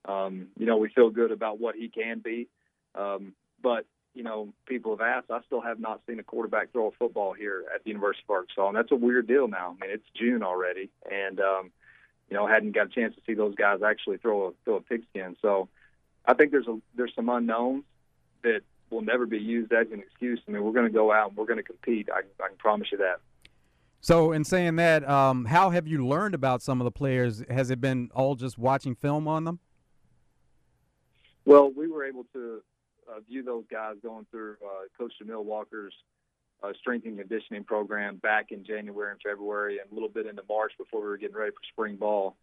um, 0.05 0.47
you 0.57 0.65
know 0.65 0.77
we 0.77 0.89
feel 0.89 1.09
good 1.09 1.31
about 1.31 1.59
what 1.59 1.75
he 1.75 1.89
can 1.89 2.19
be. 2.19 2.47
Um, 2.95 3.33
but 3.61 3.85
you 4.13 4.23
know, 4.23 4.53
people 4.67 4.95
have 4.95 5.01
asked. 5.01 5.31
I 5.31 5.39
still 5.45 5.61
have 5.61 5.79
not 5.79 6.01
seen 6.07 6.19
a 6.19 6.23
quarterback 6.23 6.71
throw 6.71 6.87
a 6.87 6.91
football 6.91 7.33
here 7.33 7.65
at 7.73 7.83
the 7.83 7.89
University 7.89 8.23
of 8.29 8.35
Arkansas, 8.35 8.67
and 8.67 8.77
that's 8.77 8.91
a 8.91 8.95
weird 8.95 9.27
deal 9.27 9.47
now. 9.47 9.75
I 9.75 9.85
mean, 9.85 9.93
it's 9.93 10.05
June 10.15 10.43
already, 10.43 10.89
and 11.09 11.39
um, 11.39 11.71
you 12.29 12.37
know, 12.37 12.45
hadn't 12.45 12.73
got 12.73 12.87
a 12.87 12.89
chance 12.89 13.15
to 13.15 13.21
see 13.25 13.33
those 13.33 13.55
guys 13.55 13.81
actually 13.81 14.17
throw 14.17 14.47
a 14.47 14.51
throw 14.63 14.75
a 14.75 14.81
pigskin. 14.81 15.35
So, 15.41 15.69
I 16.25 16.35
think 16.35 16.51
there's 16.51 16.67
a 16.67 16.79
there's 16.95 17.13
some 17.15 17.29
unknowns 17.29 17.83
that 18.43 18.61
will 18.93 19.01
never 19.01 19.25
be 19.25 19.39
used 19.39 19.73
as 19.73 19.87
an 19.91 19.99
excuse. 19.99 20.39
I 20.47 20.51
mean, 20.51 20.63
we're 20.63 20.71
going 20.71 20.85
to 20.85 20.91
go 20.93 21.11
out 21.11 21.29
and 21.29 21.37
we're 21.37 21.45
going 21.45 21.57
to 21.57 21.63
compete. 21.63 22.09
I, 22.13 22.19
I 22.43 22.47
can 22.47 22.57
promise 22.57 22.87
you 22.91 22.97
that. 22.99 23.19
So, 24.01 24.33
in 24.33 24.43
saying 24.43 24.75
that, 24.75 25.07
um, 25.09 25.45
how 25.45 25.69
have 25.69 25.87
you 25.87 26.05
learned 26.05 26.35
about 26.35 26.61
some 26.61 26.81
of 26.81 26.85
the 26.85 26.91
players? 26.91 27.43
Has 27.49 27.69
it 27.69 27.79
been 27.79 28.09
all 28.13 28.35
just 28.35 28.57
watching 28.57 28.95
film 28.95 29.27
on 29.27 29.45
them? 29.45 29.59
Well, 31.45 31.71
we 31.75 31.87
were 31.87 32.05
able 32.05 32.25
to 32.33 32.61
uh, 33.09 33.19
view 33.27 33.43
those 33.43 33.63
guys 33.71 33.95
going 34.03 34.25
through 34.29 34.55
uh, 34.65 34.87
Coach 34.97 35.13
Jamil 35.21 35.43
Walker's 35.43 35.93
uh, 36.61 36.71
strength 36.79 37.05
and 37.05 37.17
conditioning 37.17 37.63
program 37.63 38.17
back 38.17 38.51
in 38.51 38.65
January 38.65 39.11
and 39.11 39.19
February, 39.21 39.79
and 39.79 39.91
a 39.91 39.93
little 39.93 40.09
bit 40.09 40.25
into 40.25 40.43
March 40.49 40.73
before 40.77 41.01
we 41.01 41.07
were 41.07 41.17
getting 41.17 41.35
ready 41.35 41.51
for 41.51 41.59
spring 41.71 41.95
ball. 41.95 42.35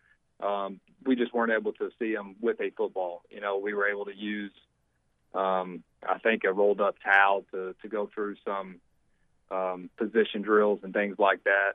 um, 0.43 0.81
we 1.05 1.17
just 1.17 1.33
weren't 1.35 1.53
able 1.53 1.73
to 1.75 1.91
see 1.99 2.15
them 2.15 2.37
with 2.41 2.61
a 2.61 2.71
football. 2.77 3.23
You 3.31 3.41
know, 3.41 3.59
we 3.59 3.75
were 3.75 3.89
able 3.89 4.05
to 4.07 4.15
use, 4.15 4.53
um, 5.35 5.83
I 6.07 6.19
think, 6.19 6.45
a 6.45 6.53
rolled 6.53 6.81
up 6.81 6.97
towel 7.05 7.45
to 7.53 7.75
to 7.83 7.89
go 7.89 8.11
through 8.15 8.37
some 8.45 8.77
um, 9.51 9.91
position 9.97 10.43
drills 10.43 10.81
and 10.83 10.93
things 10.93 11.17
like 11.19 11.45
that. 11.45 11.73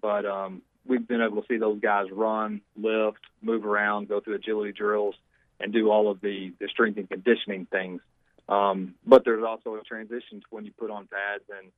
But 0.00 0.26
um, 0.26 0.62
we've 0.86 1.06
been 1.06 1.20
able 1.20 1.42
to 1.42 1.48
see 1.48 1.56
those 1.56 1.80
guys 1.80 2.06
run, 2.12 2.60
lift, 2.76 3.20
move 3.42 3.64
around, 3.64 4.08
go 4.08 4.20
through 4.20 4.36
agility 4.36 4.72
drills, 4.72 5.14
and 5.60 5.72
do 5.72 5.90
all 5.90 6.10
of 6.10 6.20
the 6.20 6.52
the 6.60 6.68
strength 6.68 6.98
and 6.98 7.08
conditioning 7.08 7.66
things. 7.66 8.00
Um, 8.48 8.94
but 9.04 9.24
there's 9.24 9.42
also 9.42 9.74
a 9.74 9.82
transition 9.82 10.40
to 10.40 10.46
when 10.50 10.64
you 10.64 10.72
put 10.78 10.90
on 10.90 11.08
pads 11.08 11.42
and 11.50 11.72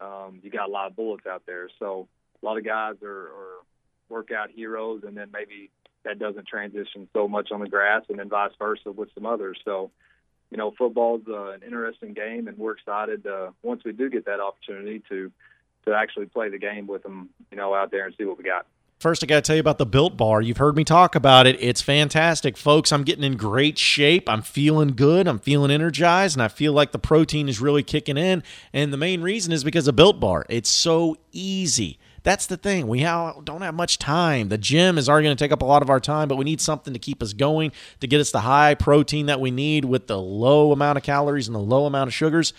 um, 0.00 0.40
you 0.42 0.50
got 0.50 0.68
a 0.68 0.72
lot 0.72 0.86
of 0.86 0.96
bullets 0.96 1.26
out 1.26 1.42
there. 1.46 1.68
So 1.78 2.08
a 2.42 2.46
lot 2.46 2.58
of 2.58 2.64
guys 2.64 2.94
are, 3.02 3.28
are 3.28 3.58
workout 4.08 4.50
heroes, 4.50 5.02
and 5.06 5.16
then 5.16 5.30
maybe 5.32 5.70
that 6.04 6.18
doesn't 6.18 6.46
transition 6.46 7.08
so 7.12 7.26
much 7.26 7.50
on 7.52 7.60
the 7.60 7.68
grass, 7.68 8.02
and 8.08 8.18
then 8.18 8.28
vice 8.28 8.52
versa 8.58 8.92
with 8.92 9.08
some 9.14 9.26
others. 9.26 9.58
So, 9.64 9.90
you 10.54 10.58
know, 10.58 10.72
football's 10.78 11.22
uh, 11.28 11.50
an 11.50 11.62
interesting 11.66 12.12
game, 12.12 12.46
and 12.46 12.56
we're 12.56 12.76
excited 12.76 13.26
uh, 13.26 13.50
once 13.64 13.82
we 13.84 13.90
do 13.90 14.08
get 14.08 14.24
that 14.26 14.38
opportunity 14.38 15.02
to 15.08 15.32
to 15.84 15.92
actually 15.92 16.26
play 16.26 16.48
the 16.48 16.58
game 16.58 16.86
with 16.86 17.02
them, 17.02 17.28
you 17.50 17.56
know, 17.56 17.74
out 17.74 17.90
there 17.90 18.06
and 18.06 18.14
see 18.16 18.24
what 18.24 18.38
we 18.38 18.44
got. 18.44 18.64
First, 19.00 19.24
I 19.24 19.26
got 19.26 19.34
to 19.34 19.42
tell 19.42 19.56
you 19.56 19.60
about 19.60 19.78
the 19.78 19.84
Built 19.84 20.16
Bar. 20.16 20.40
You've 20.42 20.58
heard 20.58 20.76
me 20.76 20.84
talk 20.84 21.16
about 21.16 21.48
it. 21.48 21.56
It's 21.60 21.82
fantastic, 21.82 22.56
folks. 22.56 22.92
I'm 22.92 23.02
getting 23.02 23.24
in 23.24 23.36
great 23.36 23.78
shape. 23.78 24.28
I'm 24.30 24.42
feeling 24.42 24.90
good. 24.90 25.26
I'm 25.26 25.40
feeling 25.40 25.72
energized, 25.72 26.36
and 26.36 26.42
I 26.42 26.48
feel 26.48 26.72
like 26.72 26.92
the 26.92 27.00
protein 27.00 27.48
is 27.48 27.60
really 27.60 27.82
kicking 27.82 28.16
in. 28.16 28.44
And 28.72 28.92
the 28.92 28.96
main 28.96 29.22
reason 29.22 29.52
is 29.52 29.64
because 29.64 29.88
of 29.88 29.96
Built 29.96 30.20
Bar. 30.20 30.46
It's 30.48 30.70
so 30.70 31.16
easy. 31.32 31.98
That's 32.24 32.46
the 32.46 32.56
thing. 32.56 32.88
We 32.88 33.02
don't 33.02 33.60
have 33.60 33.74
much 33.74 33.98
time. 33.98 34.48
The 34.48 34.58
gym 34.58 34.96
is 34.96 35.08
already 35.08 35.26
going 35.26 35.36
to 35.36 35.44
take 35.44 35.52
up 35.52 35.60
a 35.60 35.66
lot 35.66 35.82
of 35.82 35.90
our 35.90 36.00
time, 36.00 36.26
but 36.26 36.36
we 36.36 36.44
need 36.44 36.60
something 36.60 36.94
to 36.94 36.98
keep 36.98 37.22
us 37.22 37.34
going, 37.34 37.70
to 38.00 38.06
get 38.06 38.18
us 38.18 38.30
the 38.30 38.40
high 38.40 38.74
protein 38.74 39.26
that 39.26 39.40
we 39.42 39.50
need 39.50 39.84
with 39.84 40.06
the 40.06 40.18
low 40.18 40.72
amount 40.72 40.96
of 40.96 41.04
calories 41.04 41.46
and 41.46 41.54
the 41.54 41.60
low 41.60 41.84
amount 41.84 42.08
of 42.08 42.14
sugars. 42.14 42.54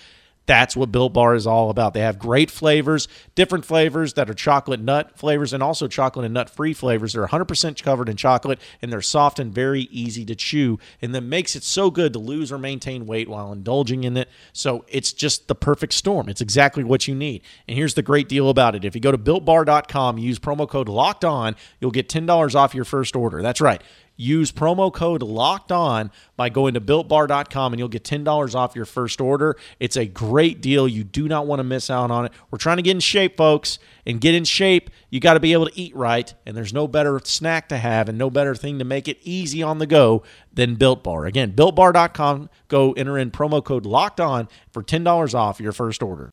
That's 0.45 0.75
what 0.75 0.91
Built 0.91 1.13
Bar 1.13 1.35
is 1.35 1.47
all 1.47 1.69
about. 1.69 1.93
They 1.93 2.01
have 2.01 2.19
great 2.19 2.51
flavors, 2.51 3.07
different 3.33 3.65
flavors 3.65 4.13
that 4.13 4.29
are 4.29 4.33
chocolate 4.33 4.79
nut 4.79 5.17
flavors 5.17 5.53
and 5.53 5.63
also 5.63 5.87
chocolate 5.87 6.25
and 6.25 6.33
nut 6.33 6.49
free 6.49 6.73
flavors. 6.73 7.13
They're 7.13 7.25
100% 7.25 7.83
covered 7.83 8.09
in 8.09 8.15
chocolate 8.15 8.59
and 8.81 8.91
they're 8.91 9.01
soft 9.01 9.39
and 9.39 9.53
very 9.53 9.81
easy 9.83 10.25
to 10.25 10.35
chew. 10.35 10.77
And 11.01 11.15
that 11.15 11.21
makes 11.21 11.55
it 11.55 11.63
so 11.63 11.89
good 11.89 12.13
to 12.13 12.19
lose 12.19 12.51
or 12.51 12.57
maintain 12.57 13.05
weight 13.05 13.27
while 13.27 13.51
indulging 13.51 14.03
in 14.03 14.17
it. 14.17 14.29
So 14.53 14.85
it's 14.87 15.13
just 15.13 15.47
the 15.47 15.55
perfect 15.55 15.93
storm. 15.93 16.29
It's 16.29 16.41
exactly 16.41 16.83
what 16.83 17.07
you 17.07 17.15
need. 17.15 17.41
And 17.67 17.77
here's 17.77 17.95
the 17.95 18.03
great 18.03 18.29
deal 18.29 18.49
about 18.49 18.75
it 18.75 18.85
if 18.85 18.93
you 18.93 19.01
go 19.01 19.11
to 19.11 19.17
builtbar.com, 19.17 20.17
use 20.17 20.37
promo 20.37 20.69
code 20.69 20.89
locked 20.89 21.25
on, 21.25 21.55
you'll 21.79 21.91
get 21.91 22.07
$10 22.07 22.55
off 22.55 22.75
your 22.75 22.85
first 22.85 23.15
order. 23.15 23.41
That's 23.41 23.61
right. 23.61 23.81
Use 24.17 24.51
promo 24.51 24.93
code 24.93 25.22
locked 25.22 25.72
on 25.72 26.12
by 26.38 26.50
going 26.50 26.74
to 26.74 26.81
builtbar.com 26.81 27.74
and 27.74 27.79
you'll 27.79 27.88
get 27.88 28.03
$10 28.03 28.55
off 28.55 28.75
your 28.75 28.86
first 28.86 29.19
order. 29.19 29.57
It's 29.79 29.98
a 29.98 30.05
great 30.05 30.62
deal. 30.62 30.88
You 30.88 31.03
do 31.03 31.27
not 31.27 31.48
want 31.48 31.60
to 31.60 31.63
miss 31.63 31.89
out 31.89 32.12
on 32.12 32.25
it. 32.25 32.31
We're 32.51 32.57
trying 32.57 32.77
to 32.77 32.84
get 32.84 32.91
in 32.91 33.00
shape, 33.00 33.38
folks. 33.38 33.79
And 34.07 34.22
get 34.22 34.36
in 34.36 34.43
shape, 34.43 34.91
you 35.10 35.19
got 35.19 35.34
to 35.34 35.39
be 35.39 35.53
able 35.53 35.65
to 35.65 35.79
eat 35.79 35.95
right. 35.95 36.31
And 36.45 36.55
there's 36.55 36.74
no 36.74 36.88
better 36.88 37.19
snack 37.24 37.69
to 37.69 37.77
have 37.77 38.07
and 38.07 38.17
no 38.17 38.29
better 38.29 38.53
thing 38.53 38.77
to 38.77 38.86
make 38.86 39.07
it 39.07 39.17
easy 39.24 39.63
on 39.63 39.79
the 39.79 39.88
go 39.88 40.22
than 40.53 40.75
Built 40.75 41.03
Bar. 41.03 41.25
Again, 41.25 41.53
builtbar.com. 41.53 42.50
Go 42.67 42.93
enter 42.93 43.17
in 43.17 43.31
promo 43.31 43.63
code 43.63 43.86
locked 43.86 44.19
on 44.19 44.48
for 44.72 44.84
$10 44.84 45.34
off 45.34 45.60
your 45.60 45.72
first 45.72 46.03
order. 46.03 46.29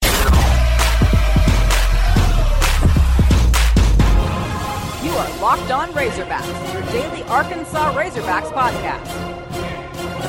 Are 5.32 5.40
Locked 5.40 5.70
On 5.70 5.88
Razorbacks, 5.90 6.72
your 6.72 6.82
daily 6.92 7.22
Arkansas 7.24 7.92
Razorbacks 7.94 8.52
podcast. 8.52 9.04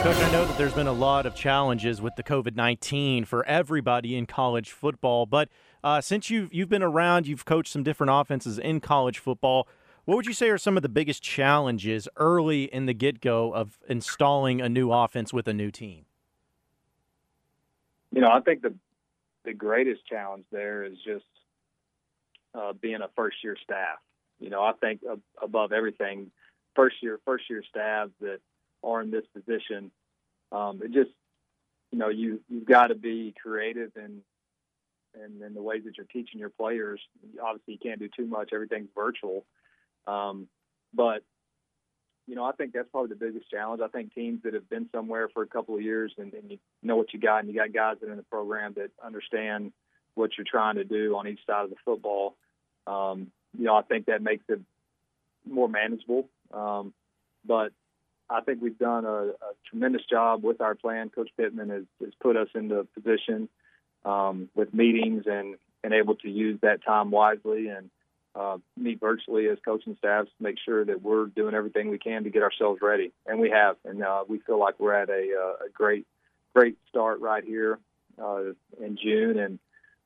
Coach, 0.02 0.18
I 0.18 0.32
know 0.32 0.46
that 0.46 0.58
there's 0.58 0.74
been 0.74 0.88
a 0.88 0.94
lot 0.94 1.26
of 1.26 1.34
challenges 1.34 2.02
with 2.02 2.16
the 2.16 2.24
COVID 2.24 2.56
19 2.56 3.26
for 3.26 3.46
everybody 3.46 4.16
in 4.18 4.26
college 4.26 4.72
football, 4.72 5.26
but 5.26 5.50
uh, 5.84 6.02
since 6.02 6.30
you've, 6.30 6.54
you've 6.54 6.70
been 6.70 6.84
around, 6.84 7.28
you've 7.28 7.46
coached 7.46 7.72
some 7.72 7.84
different 7.84 8.12
offenses 8.14 8.60
in 8.60 8.80
college 8.80 9.20
football. 9.20 9.68
What 10.06 10.16
would 10.18 10.26
you 10.26 10.34
say 10.34 10.50
are 10.50 10.58
some 10.58 10.76
of 10.76 10.84
the 10.84 10.90
biggest 10.90 11.24
challenges 11.24 12.10
early 12.18 12.66
in 12.66 12.86
the 12.86 12.94
get 12.94 13.22
go 13.22 13.54
of 13.54 13.80
installing 13.88 14.60
a 14.60 14.68
new 14.68 14.92
offense 14.92 15.32
with 15.32 15.48
a 15.48 15.54
new 15.54 15.72
team? 15.72 16.06
You 18.12 18.22
know, 18.22 18.30
I 18.30 18.42
think 18.42 18.62
the 18.62 18.74
the 19.46 19.54
greatest 19.54 20.06
challenge 20.08 20.46
there 20.52 20.84
is 20.86 20.98
just 21.06 21.26
uh, 22.54 22.74
being 22.74 23.02
a 23.02 23.10
first 23.16 23.38
year 23.44 23.58
staff. 23.64 24.00
You 24.40 24.50
know, 24.50 24.62
I 24.62 24.74
think 24.74 25.02
above 25.42 25.72
everything, 25.72 26.32
first 26.76 26.98
year 27.02 27.20
first 27.26 27.50
year 27.50 27.64
staff 27.70 28.10
that 28.22 28.40
are 28.84 29.02
in 29.02 29.12
this 29.12 29.26
position, 29.34 29.92
um, 30.52 30.82
it 30.84 30.92
just 30.92 31.12
you 31.92 32.00
know 32.00 32.10
you 32.10 32.42
you've 32.50 32.66
got 32.66 32.88
to 32.88 32.96
be 32.96 33.34
creative 33.42 33.92
and 33.96 34.22
and 35.22 35.42
in 35.42 35.54
the 35.54 35.62
ways 35.62 35.84
that 35.86 35.98
you're 35.98 36.08
teaching 36.08 36.40
your 36.40 36.50
players. 36.50 37.00
Obviously, 37.42 37.74
you 37.74 37.80
can't 37.80 38.00
do 38.00 38.10
too 38.16 38.26
much; 38.26 38.50
everything's 38.54 38.90
virtual. 38.96 39.46
Um, 40.08 40.48
but 40.94 41.24
you 42.28 42.36
know, 42.36 42.46
I 42.46 42.54
think 42.54 42.74
that's 42.74 42.88
probably 42.90 43.10
the 43.10 43.16
biggest 43.16 43.50
challenge. 43.50 43.82
I 43.84 43.90
think 43.90 44.14
teams 44.14 44.44
that 44.44 44.54
have 44.54 44.70
been 44.70 44.90
somewhere 44.94 45.28
for 45.34 45.44
a 45.44 45.48
couple 45.48 45.76
of 45.76 45.82
years 45.82 46.14
and, 46.18 46.34
and 46.34 46.50
you 46.50 46.58
know 46.82 46.96
what 46.96 47.14
you 47.14 47.20
got, 47.20 47.40
and 47.40 47.50
you 47.50 47.56
got 47.56 47.74
guys 47.74 47.98
that 48.00 48.08
are 48.08 48.12
in 48.12 48.18
the 48.18 48.24
program 48.24 48.74
that 48.78 48.92
understand 49.04 49.74
what 50.16 50.32
you're 50.38 50.46
trying 50.50 50.76
to 50.76 50.84
do 50.84 51.16
on 51.16 51.28
each 51.28 51.40
side 51.46 51.66
of 51.66 51.70
the 51.70 51.76
football. 51.84 52.36
Um, 52.88 53.32
you 53.58 53.66
know, 53.66 53.76
I 53.76 53.82
think 53.82 54.06
that 54.06 54.22
makes 54.22 54.44
it 54.50 54.60
more 55.50 55.68
manageable. 55.68 56.28
Um, 56.54 56.94
but 57.46 57.72
I 58.30 58.42
think 58.42 58.62
we've 58.62 58.78
done 58.78 59.06
a, 59.06 59.30
a, 59.30 59.54
tremendous 59.70 60.04
job 60.10 60.44
with 60.44 60.62
our 60.62 60.76
plan. 60.76 61.10
Coach 61.10 61.30
Pittman 61.38 61.70
has, 61.70 61.84
has 62.02 62.14
put 62.22 62.38
us 62.38 62.48
into 62.56 62.88
position 62.94 63.50
um, 64.06 64.50
with 64.56 64.74
meetings 64.74 65.24
and, 65.26 65.56
and 65.84 65.94
able 65.94 66.16
to 66.16 66.30
use 66.30 66.60
that 66.62 66.84
time 66.84 67.12
wisely 67.12 67.68
and 67.68 67.90
uh, 68.36 68.58
meet 68.78 69.00
virtually 69.00 69.48
as 69.48 69.58
coaching 69.64 69.96
staffs 70.00 70.30
to 70.38 70.44
make 70.44 70.56
sure 70.64 70.84
that 70.84 71.02
we're 71.02 71.26
doing 71.28 71.54
everything 71.54 71.90
we 71.90 72.00
can 72.00 72.24
to 72.24 72.30
get 72.30 72.42
ourselves 72.42 72.80
ready. 72.82 73.12
And 73.28 73.40
we 73.40 73.50
have. 73.52 73.76
And 73.86 74.04
uh, 74.04 74.24
we 74.28 74.40
feel 74.40 74.60
like 74.60 74.80
we're 74.80 74.96
at 74.96 75.10
a, 75.10 75.30
uh, 75.40 75.66
a 75.66 75.70
great, 75.74 76.08
great 76.56 76.78
start 76.90 77.20
right 77.20 77.44
here 77.44 77.78
uh, 78.22 78.42
in 78.82 78.98
June. 79.02 79.38
And 79.38 79.60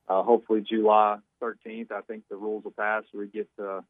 uh, 0.08 0.22
hopefully 0.22 0.64
July 0.68 1.18
13th, 1.42 1.92
I 1.92 2.00
think 2.02 2.24
the 2.30 2.36
rules 2.36 2.64
will 2.64 2.72
pass. 2.72 3.04
We 3.12 3.26
get 3.26 3.48
to 3.58 3.84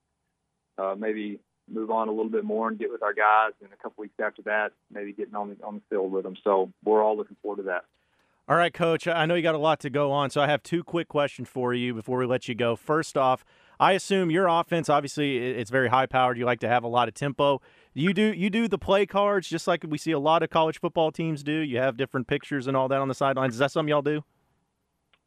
uh, 0.76 0.94
maybe 0.98 1.40
move 1.70 1.90
on 1.90 2.08
a 2.08 2.10
little 2.10 2.30
bit 2.30 2.44
more 2.44 2.68
and 2.68 2.78
get 2.78 2.90
with 2.90 3.02
our 3.02 3.14
guys. 3.14 3.52
And 3.62 3.72
a 3.72 3.76
couple 3.76 4.02
weeks 4.02 4.14
after 4.20 4.42
that, 4.42 4.72
maybe 4.90 5.12
getting 5.12 5.34
on 5.34 5.50
the 5.50 5.64
on 5.64 5.76
the 5.76 5.82
field 5.90 6.10
with 6.10 6.24
them. 6.24 6.36
So 6.42 6.72
we're 6.84 7.02
all 7.02 7.16
looking 7.16 7.36
forward 7.42 7.58
to 7.58 7.62
that. 7.64 7.84
All 8.48 8.56
right, 8.56 8.72
Coach. 8.72 9.06
I 9.06 9.26
know 9.26 9.34
you 9.34 9.42
got 9.42 9.54
a 9.54 9.58
lot 9.58 9.78
to 9.80 9.90
go 9.90 10.10
on, 10.10 10.30
so 10.30 10.40
I 10.40 10.46
have 10.46 10.62
two 10.62 10.82
quick 10.82 11.08
questions 11.08 11.48
for 11.50 11.74
you 11.74 11.92
before 11.92 12.18
we 12.18 12.24
let 12.24 12.48
you 12.48 12.54
go. 12.54 12.76
First 12.76 13.18
off, 13.18 13.44
I 13.78 13.92
assume 13.92 14.30
your 14.30 14.46
offense, 14.46 14.88
obviously, 14.88 15.36
it's 15.36 15.70
very 15.70 15.88
high 15.88 16.06
powered. 16.06 16.38
You 16.38 16.46
like 16.46 16.60
to 16.60 16.68
have 16.68 16.82
a 16.82 16.88
lot 16.88 17.08
of 17.08 17.14
tempo. 17.14 17.60
You 17.92 18.14
do 18.14 18.32
you 18.32 18.48
do 18.48 18.66
the 18.66 18.78
play 18.78 19.04
cards 19.04 19.48
just 19.48 19.66
like 19.66 19.84
we 19.86 19.98
see 19.98 20.12
a 20.12 20.18
lot 20.18 20.42
of 20.42 20.48
college 20.48 20.80
football 20.80 21.12
teams 21.12 21.42
do. 21.42 21.52
You 21.52 21.78
have 21.78 21.98
different 21.98 22.26
pictures 22.26 22.66
and 22.66 22.76
all 22.76 22.88
that 22.88 23.00
on 23.00 23.08
the 23.08 23.14
sidelines. 23.14 23.52
Is 23.52 23.58
that 23.58 23.70
something 23.70 23.90
y'all 23.90 24.02
do? 24.02 24.24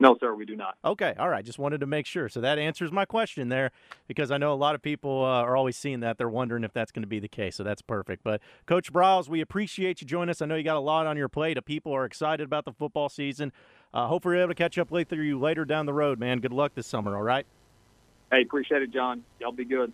No, 0.01 0.17
sir, 0.19 0.33
we 0.33 0.45
do 0.45 0.55
not. 0.55 0.77
Okay, 0.83 1.13
all 1.19 1.29
right. 1.29 1.45
Just 1.45 1.59
wanted 1.59 1.79
to 1.81 1.85
make 1.85 2.07
sure. 2.07 2.27
So 2.27 2.41
that 2.41 2.57
answers 2.57 2.91
my 2.91 3.05
question 3.05 3.49
there 3.49 3.69
because 4.07 4.31
I 4.31 4.39
know 4.39 4.51
a 4.51 4.55
lot 4.55 4.73
of 4.73 4.81
people 4.81 5.23
uh, 5.23 5.43
are 5.43 5.55
always 5.55 5.77
seeing 5.77 5.99
that. 5.99 6.17
They're 6.17 6.27
wondering 6.27 6.63
if 6.63 6.73
that's 6.73 6.91
going 6.91 7.03
to 7.03 7.07
be 7.07 7.19
the 7.19 7.27
case. 7.27 7.55
So 7.55 7.63
that's 7.63 7.83
perfect. 7.83 8.23
But 8.23 8.41
Coach 8.65 8.91
Briles, 8.91 9.29
we 9.29 9.41
appreciate 9.41 10.01
you 10.01 10.07
joining 10.07 10.31
us. 10.31 10.41
I 10.41 10.47
know 10.47 10.55
you 10.55 10.63
got 10.63 10.75
a 10.75 10.79
lot 10.79 11.05
on 11.05 11.17
your 11.17 11.29
plate. 11.29 11.63
People 11.65 11.93
are 11.93 12.03
excited 12.03 12.43
about 12.43 12.65
the 12.65 12.71
football 12.71 13.09
season. 13.09 13.53
Uh, 13.93 14.07
hope 14.07 14.25
we're 14.25 14.37
able 14.37 14.47
to 14.47 14.55
catch 14.55 14.79
up 14.79 14.89
with 14.89 15.11
you 15.13 15.37
later 15.39 15.65
down 15.65 15.85
the 15.85 15.93
road, 15.93 16.17
man. 16.17 16.39
Good 16.39 16.53
luck 16.53 16.73
this 16.73 16.87
summer, 16.87 17.15
all 17.15 17.21
right? 17.21 17.45
Hey, 18.31 18.41
appreciate 18.41 18.81
it, 18.81 18.91
John. 18.91 19.23
Y'all 19.39 19.51
be 19.51 19.65
good. 19.65 19.93